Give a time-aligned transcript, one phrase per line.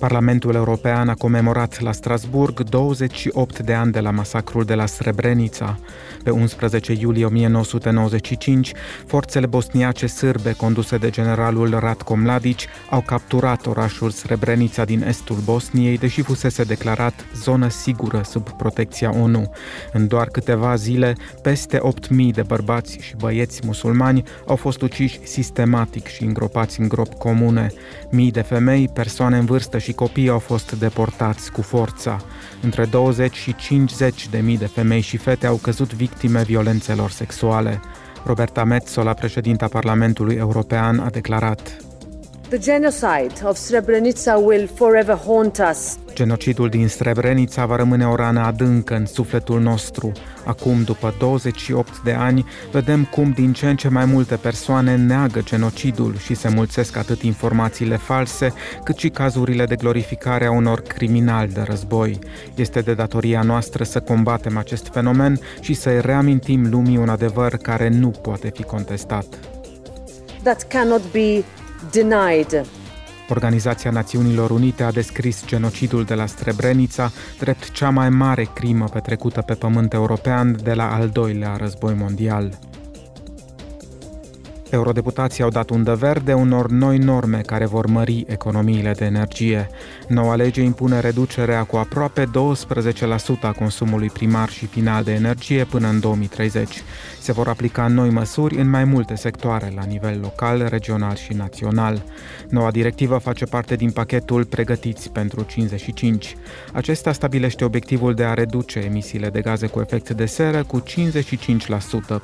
[0.00, 5.78] Parlamentul European a comemorat la Strasburg 28 de ani de la masacrul de la Srebrenica.
[6.24, 8.72] Pe 11 iulie 1995,
[9.06, 12.58] forțele bosniace sârbe conduse de generalul Ratko Mladic
[12.90, 19.50] au capturat orașul Srebrenica din estul Bosniei, deși fusese declarat zonă sigură sub protecția ONU.
[19.92, 26.06] În doar câteva zile, peste 8.000 de bărbați și băieți musulmani au fost uciși sistematic
[26.06, 27.72] și îngropați în gropi comune.
[28.10, 32.16] Mii de femei, persoane în vârstă și copii au fost deportați cu forța.
[32.62, 37.80] Între 20 și 50 de mii de femei și fete au căzut victime violențelor sexuale.
[38.24, 41.89] Roberta Metzola, președinta Parlamentului European, a declarat
[42.50, 45.98] The genocide of Srebrenica will forever haunt us.
[46.14, 50.12] Genocidul din Srebrenica va rămâne o rană adâncă în sufletul nostru.
[50.44, 55.40] Acum, după 28 de ani, vedem cum din ce în ce mai multe persoane neagă
[55.42, 58.52] genocidul și se mulțesc atât informațiile false,
[58.84, 62.18] cât și cazurile de glorificare a unor criminali de război.
[62.54, 67.88] Este de datoria noastră să combatem acest fenomen și să-i reamintim lumii un adevăr care
[67.88, 69.26] nu poate fi contestat.
[70.42, 71.44] That cannot be
[71.90, 72.66] denied.
[73.28, 79.40] Organizația Națiunilor Unite a descris genocidul de la Srebrenica drept cea mai mare crimă petrecută
[79.40, 82.58] pe pământ european de la al doilea război mondial.
[84.70, 89.68] Eurodeputații au dat undă verde unor noi norme care vor mări economiile de energie.
[90.08, 92.28] Noua lege impune reducerea cu aproape 12%
[93.42, 96.82] a consumului primar și final de energie până în 2030.
[97.20, 102.02] Se vor aplica noi măsuri în mai multe sectoare, la nivel local, regional și național.
[102.48, 106.36] Noua directivă face parte din pachetul Pregătiți pentru 55.
[106.72, 110.84] Acesta stabilește obiectivul de a reduce emisiile de gaze cu efect de seră cu 55%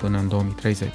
[0.00, 0.88] până în 2030.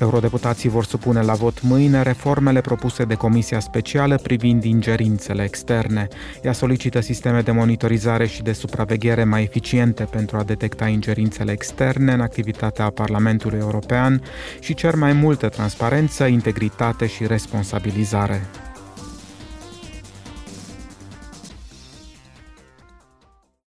[0.00, 6.08] Eurodeputații vor supune la vot mâine reformele propuse de Comisia Specială privind ingerințele externe.
[6.42, 12.12] Ea solicită sisteme de monitorizare și de supraveghere mai eficiente pentru a detecta ingerințele externe
[12.12, 14.22] în activitatea Parlamentului European
[14.60, 18.40] și cer mai multă transparență, integritate și responsabilizare.